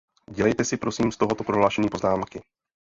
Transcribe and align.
Dělejte 0.31 0.65
si 0.65 0.77
prosím 0.77 1.11
z 1.11 1.17
tohoto 1.17 1.43
prohlášení 1.43 1.89
poznámky. 1.89 2.41